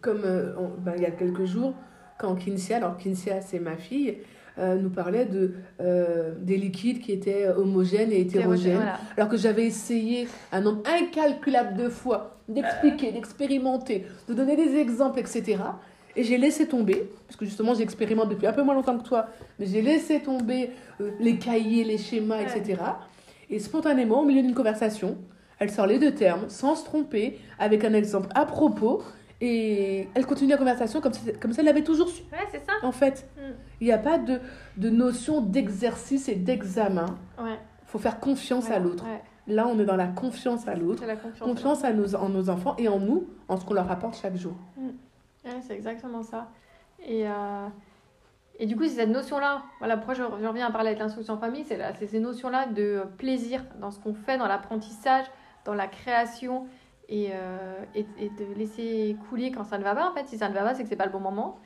Comme 0.00 0.22
ben, 0.78 0.92
il 0.96 1.02
y 1.02 1.06
a 1.06 1.10
quelques 1.10 1.44
jours 1.44 1.74
quand 2.18 2.34
Kinsia, 2.34 2.76
alors 2.76 2.96
Kinsia 2.96 3.40
c'est 3.40 3.58
ma 3.58 3.76
fille, 3.76 4.18
euh, 4.58 4.76
nous 4.76 4.90
parlait 4.90 5.24
de, 5.24 5.54
euh, 5.80 6.34
des 6.38 6.56
liquides 6.56 7.00
qui 7.00 7.12
étaient 7.12 7.48
homogènes 7.48 8.12
et 8.12 8.20
hétérogènes. 8.20 8.82
Alors 9.16 9.28
que 9.28 9.36
j'avais 9.36 9.64
essayé 9.64 10.28
un 10.52 10.60
nombre 10.60 10.82
incalculable 10.86 11.76
de 11.76 11.88
fois 11.88 12.36
d'expliquer, 12.48 13.12
d'expérimenter, 13.12 14.06
de 14.28 14.34
donner 14.34 14.56
des 14.56 14.76
exemples, 14.76 15.20
etc. 15.20 15.58
Et 16.14 16.24
j'ai 16.24 16.36
laissé 16.36 16.66
tomber, 16.68 17.08
parce 17.26 17.36
que 17.36 17.46
justement 17.46 17.74
j'expérimente 17.74 18.28
depuis 18.28 18.46
un 18.46 18.52
peu 18.52 18.62
moins 18.62 18.74
longtemps 18.74 18.98
que 18.98 19.06
toi, 19.06 19.28
mais 19.58 19.66
j'ai 19.66 19.80
laissé 19.80 20.20
tomber 20.20 20.70
euh, 21.00 21.10
les 21.20 21.36
cahiers, 21.36 21.84
les 21.84 21.98
schémas, 21.98 22.42
etc. 22.42 22.80
Et 23.48 23.58
spontanément, 23.58 24.20
au 24.20 24.24
milieu 24.24 24.42
d'une 24.42 24.54
conversation, 24.54 25.16
elle 25.58 25.70
sort 25.70 25.86
les 25.86 25.98
deux 25.98 26.12
termes, 26.12 26.48
sans 26.48 26.74
se 26.74 26.84
tromper, 26.84 27.38
avec 27.58 27.84
un 27.84 27.94
exemple 27.94 28.28
à 28.34 28.44
propos, 28.44 29.02
et 29.44 30.08
elle 30.14 30.24
continue 30.24 30.50
la 30.50 30.56
conversation 30.56 31.00
comme 31.00 31.12
si, 31.12 31.32
comme 31.40 31.52
si 31.52 31.58
elle 31.58 31.66
l'avait 31.66 31.82
toujours 31.82 32.08
su. 32.08 32.22
Ouais, 32.30 32.46
c'est 32.52 32.64
ça. 32.64 32.74
En 32.84 32.92
fait, 32.92 33.28
mm. 33.36 33.40
il 33.80 33.86
n'y 33.88 33.92
a 33.92 33.98
pas 33.98 34.16
de, 34.16 34.38
de 34.76 34.88
notion 34.88 35.40
d'exercice 35.40 36.28
et 36.28 36.36
d'examen. 36.36 37.06
Ouais. 37.40 37.58
Il 37.82 37.88
faut 37.88 37.98
faire 37.98 38.20
confiance 38.20 38.70
à 38.70 38.78
l'autre. 38.78 39.04
Là, 39.48 39.66
on 39.66 39.80
est 39.80 39.84
dans 39.84 39.96
la 39.96 40.06
confiance 40.06 40.68
à 40.68 40.76
l'autre. 40.76 41.04
Confiance, 41.04 41.38
confiance 41.40 41.84
à 41.84 41.92
nos, 41.92 42.14
en 42.14 42.28
nos 42.28 42.50
enfants 42.50 42.76
et 42.78 42.86
en 42.86 43.00
nous, 43.00 43.26
en 43.48 43.56
ce 43.56 43.64
qu'on 43.64 43.74
leur 43.74 43.90
apporte 43.90 44.16
chaque 44.16 44.36
jour. 44.36 44.54
Mm. 44.76 44.86
Ouais, 45.44 45.60
c'est 45.66 45.74
exactement 45.74 46.22
ça. 46.22 46.48
Et, 47.04 47.26
euh, 47.26 47.66
et 48.60 48.66
du 48.66 48.76
coup, 48.76 48.84
c'est 48.84 48.90
cette 48.90 49.10
notion-là. 49.10 49.64
Voilà 49.80 49.96
pourquoi 49.96 50.14
je, 50.14 50.22
reviens 50.22 50.68
à 50.68 50.70
parler 50.70 50.90
avec 50.90 51.00
l'instruction 51.00 51.34
en 51.34 51.38
famille. 51.38 51.64
C'est 51.66 52.06
ces 52.06 52.20
notions-là 52.20 52.66
de 52.66 53.02
plaisir 53.18 53.64
dans 53.80 53.90
ce 53.90 53.98
qu'on 53.98 54.14
fait, 54.14 54.38
dans 54.38 54.46
l'apprentissage, 54.46 55.26
dans 55.64 55.74
la 55.74 55.88
création 55.88 56.68
et, 57.08 57.30
euh, 57.32 57.84
et, 57.94 58.06
et, 58.18 58.28
de 58.30 58.58
laisser 58.58 59.16
couler 59.28 59.50
quand 59.52 59.64
ça 59.64 59.78
ne 59.78 59.84
va 59.84 59.94
pas. 59.94 60.08
En 60.10 60.14
fait, 60.14 60.26
si 60.26 60.38
ça 60.38 60.48
ne 60.48 60.54
va 60.54 60.62
pas, 60.62 60.74
c'est 60.74 60.82
que 60.82 60.88
c'est 60.88 60.96
pas 60.96 61.06
le 61.06 61.12
bon 61.12 61.20
moment. 61.20 61.58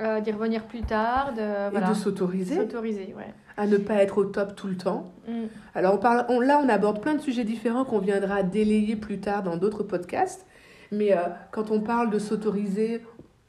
euh, 0.00 0.20
d'y 0.20 0.32
revenir 0.32 0.64
plus 0.64 0.80
tard, 0.82 1.32
de, 1.34 1.40
Et 1.40 1.70
voilà, 1.70 1.90
de 1.90 1.94
s'autoriser 1.94 2.56
s'autoriser. 2.56 3.14
Ouais. 3.16 3.32
à 3.56 3.64
ne 3.68 3.76
pas 3.76 3.94
être 4.02 4.18
au 4.18 4.24
top 4.24 4.56
tout 4.56 4.66
le 4.66 4.76
temps. 4.76 5.12
Mm. 5.28 5.44
Alors 5.76 5.94
on 5.94 5.98
parle, 5.98 6.26
on- 6.30 6.40
là, 6.40 6.60
on 6.64 6.68
aborde 6.68 7.00
plein 7.00 7.14
de 7.14 7.20
sujets 7.20 7.44
différents 7.44 7.84
qu'on 7.84 8.00
viendra 8.00 8.42
délayer 8.42 8.96
plus 8.96 9.20
tard 9.20 9.44
dans 9.44 9.56
d'autres 9.56 9.84
podcasts. 9.84 10.46
Mais 10.90 11.12
euh, 11.12 11.20
quand 11.52 11.70
on 11.70 11.80
parle 11.80 12.10
de 12.10 12.18
s'autoriser, 12.18 13.02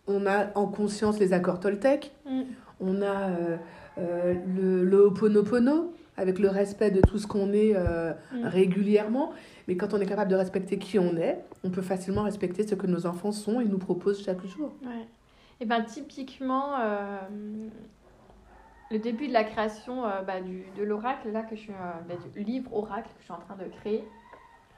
on 0.05 0.27
a 0.27 0.51
en 0.53 0.67
conscience 0.67 1.17
les 1.19 1.33
accords 1.33 1.59
Toltec, 1.59 2.13
Mm. 2.29 2.41
on 2.79 3.01
a 3.01 3.29
euh, 3.97 4.33
le, 4.45 4.83
le 4.83 4.97
Ho'oponopono, 5.07 5.93
avec 6.17 6.39
le 6.39 6.49
respect 6.49 6.91
de 6.91 7.01
tout 7.01 7.17
ce 7.17 7.27
qu'on 7.27 7.51
est 7.53 7.73
euh, 7.75 8.13
Mm. 8.31 8.45
régulièrement. 8.45 9.33
Mais 9.67 9.75
quand 9.77 9.93
on 9.93 9.99
est 9.99 10.05
capable 10.05 10.29
de 10.31 10.35
respecter 10.35 10.77
qui 10.77 10.97
on 10.99 11.17
est, 11.17 11.39
on 11.63 11.69
peut 11.69 11.81
facilement 11.81 12.23
respecter 12.23 12.65
ce 12.67 12.75
que 12.75 12.87
nos 12.87 13.05
enfants 13.05 13.31
sont 13.31 13.59
et 13.61 13.65
nous 13.65 13.77
proposent 13.79 14.23
chaque 14.23 14.45
jour. 14.45 14.73
Ouais. 14.83 15.07
Et 15.59 15.65
ben 15.65 15.81
typiquement, 15.83 16.79
euh, 16.79 17.17
le 18.91 18.99
début 18.99 19.27
de 19.27 19.33
la 19.33 19.43
création 19.43 20.05
euh, 20.05 20.21
bah, 20.21 20.41
du, 20.41 20.63
de 20.77 20.83
l'oracle, 20.83 21.31
là, 21.31 21.41
que 21.43 21.55
je 21.55 21.61
suis, 21.61 21.71
bah, 22.07 22.15
du 22.33 22.43
livre 22.43 22.73
oracle 22.73 23.07
que 23.09 23.19
je 23.19 23.23
suis 23.23 23.33
en 23.33 23.39
train 23.39 23.55
de 23.55 23.65
créer, 23.79 24.03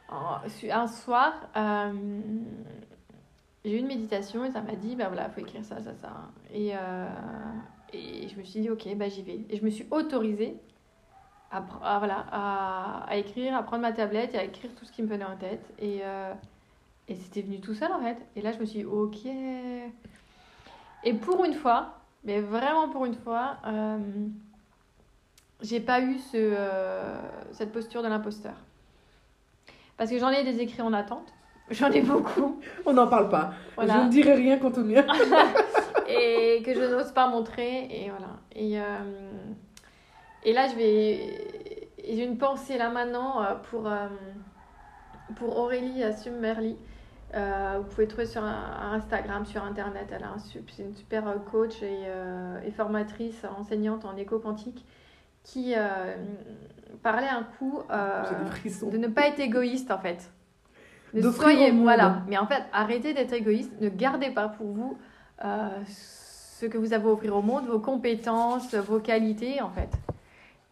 en- 0.09 0.37
un 0.71 0.87
soir, 0.87 1.33
j'ai 3.65 3.75
eu 3.75 3.79
une 3.79 3.87
méditation 3.87 4.45
et 4.45 4.51
ça 4.51 4.61
m'a 4.61 4.75
dit, 4.75 4.95
bah 4.95 5.07
voilà, 5.07 5.29
faut 5.29 5.41
écrire 5.41 5.65
ça, 5.65 5.81
ça, 5.81 5.93
ça. 5.95 6.09
Et, 6.53 6.69
et 7.93 8.27
je 8.29 8.37
me 8.37 8.43
suis 8.43 8.61
dit, 8.61 8.69
ok, 8.69 8.87
bah 8.95 9.09
j'y 9.09 9.23
vais. 9.23 9.41
Et 9.49 9.57
je 9.57 9.65
me 9.65 9.69
suis 9.69 9.85
autorisée 9.91 10.55
à, 11.51 11.63
à, 11.83 11.97
voilà, 11.99 12.25
à, 12.31 13.05
à 13.07 13.15
écrire, 13.17 13.55
à 13.55 13.63
prendre 13.63 13.81
ma 13.81 13.91
tablette 13.93 14.33
et 14.35 14.37
à 14.39 14.43
écrire 14.43 14.71
tout 14.75 14.85
ce 14.85 14.91
qui 14.91 15.01
me 15.01 15.07
venait 15.07 15.25
en 15.25 15.35
tête. 15.37 15.65
Et, 15.79 15.99
euh, 16.03 16.33
et 17.07 17.15
c'était 17.15 17.41
venu 17.41 17.59
tout 17.59 17.73
seul 17.73 17.91
en 17.91 17.99
fait. 18.01 18.17
Et 18.35 18.41
là, 18.41 18.51
je 18.51 18.59
me 18.59 18.65
suis 18.65 18.79
dit, 18.79 18.85
ok. 18.85 19.25
Et 21.03 21.13
pour 21.13 21.45
une 21.45 21.53
fois, 21.53 21.93
mais 22.23 22.41
vraiment 22.41 22.89
pour 22.89 23.05
une 23.05 23.15
fois, 23.15 23.57
euh, 23.65 23.97
j'ai 25.61 25.79
pas 25.79 26.01
eu 26.01 26.17
ce, 26.19 26.35
euh, 26.37 27.17
cette 27.51 27.71
posture 27.71 28.03
de 28.03 28.07
l'imposteur. 28.07 28.55
Parce 29.95 30.09
que 30.11 30.19
j'en 30.19 30.29
ai 30.29 30.43
des 30.43 30.59
écrits 30.59 30.81
en 30.81 30.93
attente. 30.93 31.33
J'en 31.71 31.91
ai 31.91 32.01
beaucoup. 32.01 32.59
On 32.85 32.93
n'en 32.93 33.07
parle 33.07 33.29
pas. 33.29 33.51
Je 33.71 33.75
Voilà. 33.75 34.03
ne 34.05 34.09
dirai 34.09 34.33
rien 34.35 34.57
quant 34.57 34.71
au 34.71 34.83
mien. 34.83 35.05
et 36.07 36.61
que 36.63 36.73
je 36.73 36.79
n'ose 36.95 37.11
pas 37.11 37.27
montrer. 37.27 37.87
Et 37.89 38.09
voilà. 38.09 38.37
Et, 38.55 38.79
et 40.47 40.53
là, 40.53 40.67
je 40.69 40.75
vais. 40.75 41.83
J'ai 42.09 42.23
une 42.23 42.37
pensée 42.37 42.77
là 42.77 42.89
maintenant 42.89 43.43
euh, 43.43 43.55
pour, 43.69 43.85
euh, 43.85 44.07
pour 45.35 45.59
Aurélie 45.59 46.03
Assum 46.03 46.35
Merli. 46.35 46.77
Euh, 47.35 47.79
vous 47.79 47.89
pouvez 47.93 48.07
trouver 48.07 48.25
sur 48.25 48.41
Instagram, 48.43 49.45
sur 49.45 49.61
Internet. 49.61 50.07
Elle 50.15 50.23
a 50.23 50.29
un 50.29 50.37
c'est 50.39 50.83
une 50.83 50.95
super 50.95 51.27
euh, 51.27 51.35
coach 51.51 51.81
et, 51.83 52.05
euh, 52.05 52.61
et 52.65 52.71
formatrice, 52.71 53.45
enseignante 53.59 54.05
en 54.05 54.15
éco 54.15 54.39
quantique 54.39 54.85
qui 55.43 55.73
euh, 55.75 56.15
parlait 57.03 57.27
un 57.27 57.43
coup 57.43 57.81
euh, 57.91 58.23
de 58.89 58.97
ne 58.97 59.07
pas 59.07 59.27
être 59.27 59.39
égoïste 59.39 59.91
en 59.91 59.97
fait. 59.97 60.29
Ne 61.13 61.21
D'offrir 61.21 61.43
soyez 61.43 61.71
voilà, 61.71 62.21
mais 62.27 62.37
en 62.37 62.47
fait 62.47 62.63
arrêtez 62.73 63.13
d'être 63.13 63.33
égoïste, 63.33 63.71
ne 63.79 63.89
gardez 63.89 64.29
pas 64.29 64.49
pour 64.49 64.67
vous 64.67 64.97
euh, 65.43 65.69
ce 65.85 66.65
que 66.65 66.77
vous 66.77 66.93
avez 66.93 67.05
à 67.05 67.11
offrir 67.11 67.35
au 67.35 67.41
monde, 67.41 67.65
vos 67.65 67.79
compétences, 67.79 68.73
vos 68.75 68.99
qualités 68.99 69.61
en 69.61 69.69
fait. 69.69 69.89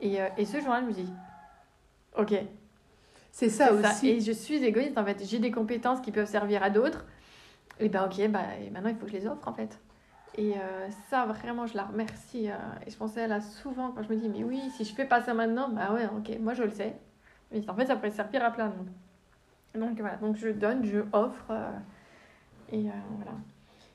Et, 0.05 0.21
euh, 0.21 0.29
et 0.37 0.45
ce 0.45 0.59
jour-là, 0.61 0.81
je 0.81 0.87
me 0.87 0.93
dis, 0.93 1.09
ok, 2.17 2.33
C'est 3.31 3.49
ça 3.49 3.73
aussi. 3.73 4.09
Et 4.09 4.21
je 4.21 4.31
suis 4.31 4.63
égoïste 4.63 4.97
en 4.97 5.05
fait. 5.05 5.23
J'ai 5.25 5.39
des 5.39 5.51
compétences 5.51 6.01
qui 6.01 6.11
peuvent 6.11 6.27
servir 6.29 6.63
à 6.63 6.69
d'autres. 6.69 7.05
Et 7.79 7.89
ben 7.89 8.05
ok, 8.05 8.29
bah, 8.29 8.41
et 8.61 8.69
maintenant 8.71 8.89
il 8.89 8.97
faut 8.97 9.05
que 9.05 9.11
je 9.11 9.17
les 9.17 9.27
offre 9.27 9.47
en 9.47 9.53
fait. 9.53 9.81
Et 10.35 10.55
euh, 10.59 10.89
ça 11.09 11.25
vraiment 11.27 11.67
je 11.67 11.75
la 11.77 11.85
remercie. 11.85 12.49
euh, 12.51 12.55
et 12.87 12.91
je 12.91 12.97
pensais 12.97 13.21
à 13.23 13.25
elle 13.35 13.43
souvent 13.43 13.91
quand 13.91 14.03
je 14.03 14.09
me 14.09 14.17
dis 14.17 14.29
mais 14.29 14.43
oui 14.43 14.69
si 14.71 14.85
je 14.85 14.93
fais 14.95 15.05
pas 15.05 15.21
ça 15.23 15.33
maintenant, 15.33 15.69
bah 15.69 15.93
ouais 15.93 16.07
ok, 16.07 16.37
moi 16.41 16.53
je 16.55 16.63
le 16.63 16.71
sais. 16.71 16.95
Mais 17.51 17.69
en 17.69 17.75
fait 17.75 17.87
ça 17.87 17.95
pourrait 17.97 18.11
servir 18.11 18.43
à 18.45 18.51
plein 18.51 18.69
de 18.69 18.75
monde. 18.77 18.89
Donc 19.75 19.99
voilà, 19.99 20.17
donc 20.17 20.37
je 20.37 20.49
donne, 20.49 20.85
je 20.85 20.99
offre. 21.13 21.51
euh, 21.51 21.71
et 22.71 22.83
voilà. 23.17 23.37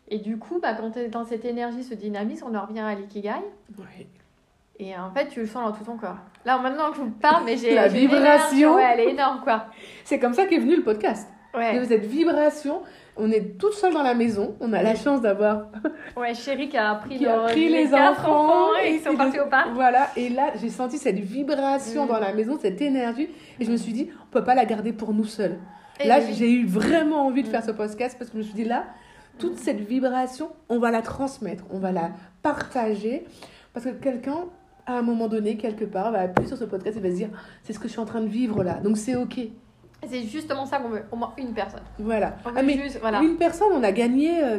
Et 0.08 0.18
du 0.18 0.38
coup, 0.38 0.60
bah, 0.60 0.74
quand 0.74 0.90
tu 0.92 0.98
es 1.00 1.08
dans 1.08 1.24
cette 1.24 1.44
énergie, 1.44 1.84
ce 1.84 1.94
dynamisme, 1.94 2.46
on 2.50 2.54
en 2.56 2.66
revient 2.66 2.80
à 2.80 2.94
l'ikigai. 2.94 3.32
Ouais. 3.78 4.08
Et 4.82 4.96
en 4.96 5.10
fait, 5.12 5.28
tu 5.28 5.40
le 5.40 5.46
sens 5.46 5.70
dans 5.70 5.72
tout 5.76 5.84
ton 5.84 5.96
corps. 5.98 6.16
Là, 6.46 6.56
maintenant 6.58 6.90
que 6.90 6.96
je 6.96 7.02
vous 7.02 7.10
parle, 7.10 7.44
mais 7.44 7.56
j'ai. 7.56 7.74
La 7.74 7.86
vibration. 7.88 8.74
Ouais, 8.76 8.84
elle 8.94 9.00
est 9.00 9.10
énorme, 9.10 9.40
quoi. 9.44 9.66
C'est 10.04 10.18
comme 10.18 10.32
ça 10.32 10.46
qu'est 10.46 10.58
venu 10.58 10.74
le 10.76 10.82
podcast. 10.82 11.28
Ouais. 11.54 11.78
De 11.78 11.84
cette 11.84 12.06
vibration, 12.06 12.80
on 13.16 13.30
est 13.30 13.58
toute 13.58 13.74
seule 13.74 13.92
dans 13.92 14.02
la 14.04 14.14
maison. 14.14 14.56
On 14.60 14.72
a 14.72 14.82
la 14.82 14.94
chance 14.94 15.20
d'avoir 15.20 15.66
Ouais, 16.16 16.32
chérie 16.32 16.68
qui 16.68 16.78
a 16.78 16.94
pris, 16.94 17.18
qui 17.18 17.26
a 17.26 17.40
pris 17.40 17.68
les 17.68 17.88
quatre 17.90 18.26
enfants 18.28 18.68
et 18.82 18.94
ils 18.94 19.00
sont 19.00 19.16
partis 19.16 19.36
de- 19.36 19.42
au 19.42 19.46
parc. 19.46 19.68
Voilà, 19.74 20.08
et 20.16 20.28
là 20.28 20.52
j'ai 20.60 20.68
senti 20.70 20.96
cette 20.96 21.18
vibration 21.18 22.04
Mm. 22.04 22.08
dans 22.08 22.20
la 22.20 22.32
maison, 22.32 22.56
cette 22.62 22.80
énergie, 22.80 23.28
et 23.58 23.64
je 23.64 23.70
me 23.72 23.76
suis 23.76 23.92
dit, 23.92 24.08
on 24.22 24.32
peut 24.32 24.44
pas 24.44 24.54
la 24.54 24.64
garder 24.64 24.92
pour 24.92 25.12
nous 25.12 25.24
seuls. 25.24 25.58
Et 25.98 26.06
là 26.06 26.18
oui. 26.20 26.32
j'ai 26.34 26.50
eu 26.52 26.66
vraiment 26.66 27.26
envie 27.26 27.42
de 27.42 27.48
Mm. 27.48 27.50
faire 27.50 27.64
ce 27.64 27.72
podcast 27.72 28.16
parce 28.16 28.30
que 28.30 28.36
je 28.36 28.38
me 28.38 28.44
suis 28.44 28.54
dit, 28.54 28.64
là, 28.64 28.84
toute 29.38 29.58
cette 29.58 29.80
vibration, 29.80 30.50
on 30.68 30.78
va 30.78 30.92
la 30.92 31.02
transmettre, 31.02 31.64
on 31.72 31.80
va 31.80 31.90
la 31.90 32.10
partager, 32.42 33.24
parce 33.74 33.84
que 33.86 33.90
quelqu'un, 33.90 34.44
à 34.86 34.98
un 34.98 35.02
moment 35.02 35.28
donné, 35.28 35.56
quelque 35.56 35.84
part, 35.84 36.12
va 36.12 36.20
appuyer 36.20 36.48
sur 36.48 36.56
ce 36.56 36.64
podcast 36.64 36.96
et 36.96 37.00
va 37.00 37.10
se 37.10 37.14
dire, 37.16 37.28
c'est 37.62 37.72
ce 37.72 37.78
que 37.78 37.86
je 37.86 37.92
suis 37.92 38.00
en 38.00 38.04
train 38.06 38.20
de 38.20 38.28
vivre 38.28 38.62
là, 38.64 38.74
donc 38.74 38.96
c'est 38.96 39.16
ok. 39.16 39.38
C'est 40.06 40.22
justement 40.22 40.64
ça 40.64 40.78
qu'on 40.78 40.88
veut, 40.88 41.02
au 41.12 41.16
moins 41.16 41.32
une 41.36 41.52
personne. 41.52 41.82
Voilà. 41.98 42.36
On 42.44 42.50
veut 42.50 42.54
Ah, 42.58 42.62
mais 42.62 42.74
juste, 42.74 42.98
voilà. 43.00 43.20
Une 43.22 43.36
personne, 43.36 43.68
on 43.74 43.82
a 43.82 43.92
gagné 43.92 44.42
euh, 44.42 44.58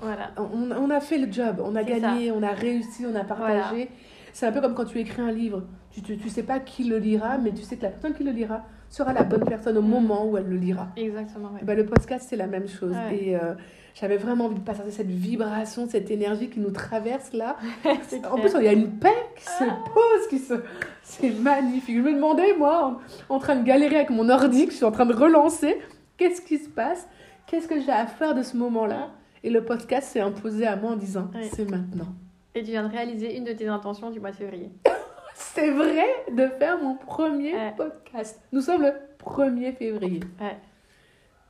voilà. 0.00 0.30
on, 0.36 0.70
on 0.70 0.90
a 0.90 1.00
fait 1.00 1.18
le 1.18 1.30
job, 1.32 1.60
on 1.64 1.74
a 1.74 1.82
gagné, 1.82 2.30
on 2.30 2.42
a 2.42 2.52
réussi, 2.52 3.04
on 3.06 3.14
a 3.14 3.24
partagé. 3.24 3.90
C'est 4.32 4.46
un 4.46 4.52
peu 4.52 4.60
comme 4.60 4.74
quand 4.74 4.84
tu 4.84 4.98
écris 5.00 5.22
un 5.22 5.32
livre. 5.32 5.64
Tu, 5.90 6.02
tu, 6.02 6.18
tu 6.18 6.28
sais 6.28 6.42
pas 6.42 6.60
qui 6.60 6.84
le 6.84 6.98
lira, 6.98 7.38
mais 7.38 7.52
tu 7.52 7.62
sais 7.62 7.76
que 7.76 7.82
la 7.82 7.88
personne 7.88 8.12
qui 8.14 8.22
le 8.22 8.30
lira 8.32 8.64
sera 8.88 9.12
la 9.12 9.22
bonne 9.24 9.44
personne 9.44 9.76
au 9.78 9.82
Mm. 9.82 9.88
moment 9.88 10.26
où 10.26 10.36
elle 10.36 10.46
le 10.48 10.56
lira. 10.56 10.88
Exactement, 10.96 11.50
ouais. 11.54 11.60
Ben, 11.62 11.76
le 11.76 11.84
podcast, 11.86 12.26
c'est 12.28 12.36
la 12.36 12.46
même 12.46 12.68
chose. 12.68 12.92
Ouais. 12.92 13.18
Et 13.18 13.36
euh, 13.36 13.54
j'avais 13.94 14.16
vraiment 14.16 14.46
envie 14.46 14.54
de 14.56 14.60
partager 14.64 14.90
cette 14.90 15.06
vibration, 15.08 15.86
cette 15.88 16.10
énergie 16.10 16.48
qui 16.48 16.60
nous 16.60 16.70
traverse 16.70 17.32
là. 17.32 17.56
C'est 18.08 18.24
En 18.26 18.36
plus, 18.38 18.52
il 18.58 18.64
y 18.64 18.68
a 18.68 18.72
une 18.72 18.90
paix 18.98 19.14
qui 19.36 19.44
se 19.44 19.64
pose, 19.64 20.28
qui 20.30 20.38
se... 20.38 20.54
c'est 21.02 21.30
magnifique. 21.30 21.96
Je 21.96 22.02
me 22.02 22.12
demandais, 22.14 22.54
moi, 22.56 23.00
en, 23.28 23.34
en 23.34 23.38
train 23.38 23.56
de 23.56 23.64
galérer 23.64 23.96
avec 23.96 24.10
mon 24.10 24.28
ordi, 24.28 24.66
que 24.66 24.72
je 24.72 24.76
suis 24.76 24.84
en 24.84 24.92
train 24.92 25.06
de 25.06 25.14
relancer, 25.14 25.78
qu'est-ce 26.16 26.40
qui 26.42 26.58
se 26.58 26.68
passe? 26.68 27.08
Qu'est-ce 27.46 27.68
que 27.68 27.80
j'ai 27.80 27.92
à 27.92 28.06
faire 28.06 28.34
de 28.34 28.42
ce 28.42 28.56
moment-là? 28.56 29.10
Et 29.44 29.50
le 29.50 29.64
podcast 29.64 30.08
s'est 30.08 30.20
imposé 30.20 30.66
à 30.66 30.74
moi 30.76 30.92
en 30.92 30.96
disant, 30.96 31.30
Ouais. 31.34 31.48
c'est 31.54 31.70
maintenant. 31.70 32.08
Et 32.54 32.62
tu 32.62 32.70
viens 32.72 32.86
de 32.88 32.92
réaliser 32.92 33.36
une 33.36 33.44
de 33.44 33.52
tes 33.52 33.68
intentions 33.68 34.10
du 34.10 34.18
mois 34.20 34.30
de 34.30 34.36
février. 34.36 34.70
C'est 35.38 35.70
vrai 35.70 36.06
de 36.32 36.46
faire 36.58 36.78
mon 36.82 36.94
premier 36.94 37.52
Ouais. 37.54 37.74
podcast. 37.76 38.40
Nous 38.52 38.60
sommes 38.62 38.82
le 38.82 38.92
1er 39.18 39.74
février. 39.76 40.20
Ouais. 40.40 40.56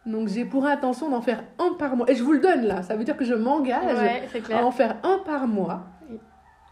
Donc 0.07 0.29
j'ai 0.29 0.45
pour 0.45 0.67
intention 0.67 1.09
d'en 1.09 1.21
faire 1.21 1.43
un 1.59 1.75
par 1.75 1.97
mois. 1.97 2.11
Et 2.11 2.15
je 2.15 2.23
vous 2.23 2.33
le 2.33 2.41
donne 2.41 2.63
là, 2.65 2.83
ça 2.83 2.97
veut 2.97 3.05
dire 3.05 3.17
que 3.17 3.25
je 3.25 3.35
m'engage 3.35 3.85
Ouais, 3.97 4.55
à 4.55 4.65
en 4.65 4.71
faire 4.71 4.97
un 5.03 5.19
par 5.25 5.47
mois 5.47 5.85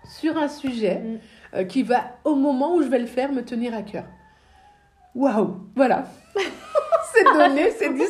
sur 0.04 0.36
un 0.36 0.48
sujet 0.48 0.98
Mm. 0.98 1.18
euh, 1.56 1.64
qui 1.64 1.82
va, 1.82 2.02
au 2.24 2.34
moment 2.34 2.74
où 2.74 2.82
je 2.82 2.88
vais 2.88 2.98
le 2.98 3.06
faire, 3.06 3.32
me 3.32 3.42
tenir 3.42 3.74
à 3.74 3.82
cœur. 3.82 4.04
Waouh 5.14 5.60
Voilà. 5.76 6.04
c'est 7.12 7.24
donné, 7.24 7.70
c'est 7.70 7.92
dit. 7.94 8.02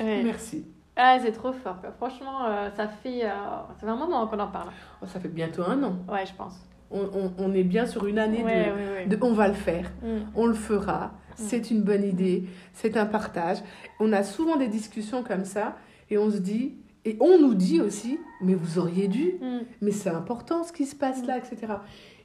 Ouais. 0.00 0.22
Merci. 0.24 0.66
Ah, 0.96 1.18
c'est 1.22 1.32
trop 1.32 1.52
fort. 1.52 1.76
Franchement, 1.98 2.46
euh, 2.46 2.70
ça 2.76 2.88
fait. 2.88 3.24
euh, 3.24 3.28
ça 3.28 3.86
fait 3.86 3.86
un 3.86 3.96
moment 3.96 4.26
qu'on 4.26 4.38
en 4.40 4.48
parle. 4.48 4.68
Oh, 5.02 5.06
ça 5.06 5.20
fait 5.20 5.28
bientôt 5.28 5.62
un 5.62 5.82
an. 5.82 5.94
Ouais, 6.08 6.26
je 6.26 6.34
pense. 6.34 6.54
On, 6.92 7.08
on- 7.14 7.32
on 7.38 7.54
est 7.54 7.64
bien 7.64 7.86
sur 7.86 8.06
une 8.06 8.18
année 8.18 8.44
Ouais, 8.44 8.66
de, 8.66 8.70
ouais, 8.70 8.92
ouais. 8.98 9.06
de 9.06 9.18
on 9.22 9.32
va 9.32 9.48
le 9.48 9.54
faire. 9.54 9.90
Mm. 10.02 10.26
on 10.34 10.46
le 10.46 10.54
fera, 10.54 11.12
c'est 11.36 11.70
une 11.70 11.82
bonne 11.82 12.04
idée, 12.04 12.44
c'est 12.74 12.96
un 12.96 13.06
partage. 13.06 13.58
On 14.00 14.12
a 14.12 14.22
souvent 14.22 14.56
des 14.56 14.68
discussions 14.68 15.22
comme 15.22 15.44
ça 15.44 15.76
et 16.10 16.18
on 16.18 16.30
se 16.30 16.38
dit, 16.38 16.74
et 17.04 17.16
on 17.20 17.40
nous 17.40 17.54
dit 17.54 17.80
aussi, 17.80 18.18
mais 18.42 18.54
vous 18.54 18.78
auriez 18.78 19.08
dû, 19.08 19.34
Mm. 19.40 19.58
mais 19.80 19.90
c'est 19.90 20.10
important 20.10 20.62
ce 20.64 20.72
qui 20.72 20.84
se 20.86 20.94
passe 20.94 21.24
là, 21.26 21.38
etc. 21.38 21.74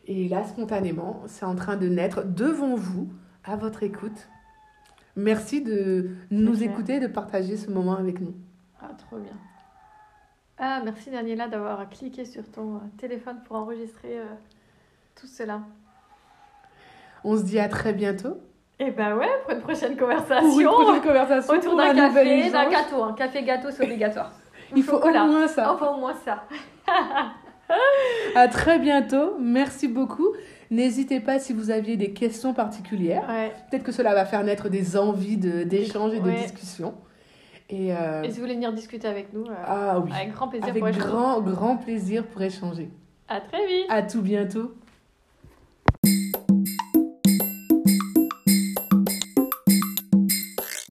Et 0.05 0.27
là, 0.27 0.43
spontanément, 0.43 1.24
c'est 1.27 1.45
en 1.45 1.55
train 1.55 1.77
de 1.77 1.88
naître 1.88 2.24
devant 2.25 2.75
vous, 2.75 3.07
à 3.43 3.55
votre 3.55 3.83
écoute. 3.83 4.27
Merci 5.15 5.62
de 5.62 6.09
nous 6.29 6.62
écouter, 6.63 7.00
de 7.00 7.07
partager 7.07 7.55
ce 7.57 7.71
moment 7.71 7.95
avec 7.95 8.19
nous. 8.21 8.33
Ah, 8.81 8.89
trop 8.97 9.17
bien. 9.17 9.33
Ah, 10.59 10.81
merci 10.83 11.09
Daniela 11.12 11.47
d'avoir 11.47 11.88
cliqué 11.89 12.25
sur 12.25 12.50
ton 12.50 12.75
euh, 12.75 12.79
téléphone 12.97 13.38
pour 13.45 13.55
enregistrer 13.57 14.19
euh, 14.19 14.25
tout 15.19 15.27
cela. 15.27 15.62
On 17.24 17.36
se 17.38 17.43
dit 17.43 17.59
à 17.59 17.67
très 17.67 17.93
bientôt 17.93 18.38
Et 18.79 18.91
bah 18.91 19.15
ouais, 19.15 19.27
pour 19.43 19.51
une 19.53 19.62
prochaine 19.62 19.97
conversation. 19.97 20.47
pour 20.47 20.81
une 20.81 20.86
prochaine 20.86 21.01
conversation, 21.01 21.53
Autour 21.53 21.75
d'un 21.77 21.93
café, 21.93 22.50
d'un 22.51 22.69
gâteau. 22.69 23.03
Un 23.03 23.13
café 23.13 23.43
gâteau, 23.43 23.69
c'est 23.71 23.83
obligatoire. 23.83 24.31
Il 24.75 24.83
faut 24.83 24.97
au 24.97 25.12
moins 25.12 25.47
ça. 25.47 25.74
Enfin, 25.74 25.88
au 25.93 25.97
moins 26.00 26.13
ça. 26.25 26.43
À 28.36 28.47
très 28.47 28.79
bientôt. 28.79 29.36
Merci 29.39 29.88
beaucoup. 29.89 30.27
N'hésitez 30.71 31.19
pas 31.19 31.38
si 31.39 31.51
vous 31.53 31.69
aviez 31.69 31.97
des 31.97 32.13
questions 32.13 32.53
particulières. 32.53 33.25
Ouais. 33.27 33.51
Peut-être 33.69 33.83
que 33.83 33.91
cela 33.91 34.13
va 34.13 34.24
faire 34.25 34.43
naître 34.43 34.69
des 34.69 34.95
envies 34.97 35.36
de- 35.38 35.63
d'échange 35.63 36.13
et 36.13 36.19
de 36.21 36.31
discussion. 36.31 36.93
Et, 37.69 37.93
euh, 37.93 38.24
Et 38.24 38.29
si 38.29 38.36
vous 38.38 38.43
voulez 38.43 38.53
venir 38.55 38.71
discuter 38.71 39.07
avec 39.07 39.33
nous, 39.33 39.43
euh, 39.45 39.53
ah 39.65 40.00
oui, 40.00 40.12
avec 40.13 40.31
grand 40.31 40.47
plaisir 40.47 40.69
avec 40.69 40.81
pour 40.81 40.91
grand, 40.91 41.41
grand 41.41 41.75
plaisir 41.75 42.25
pour 42.27 42.41
échanger. 42.41 42.89
À 43.27 43.41
très 43.41 43.65
vite 43.67 43.86
À 43.89 44.01
tout 44.03 44.21
bientôt. 44.21 44.71